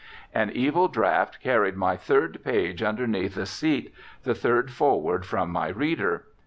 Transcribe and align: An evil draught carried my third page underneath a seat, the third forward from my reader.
An 0.33 0.49
evil 0.49 0.87
draught 0.87 1.39
carried 1.41 1.77
my 1.77 1.95
third 1.95 2.43
page 2.43 2.81
underneath 2.81 3.37
a 3.37 3.45
seat, 3.45 3.93
the 4.23 4.33
third 4.33 4.71
forward 4.71 5.27
from 5.27 5.51
my 5.51 5.67
reader. 5.67 6.23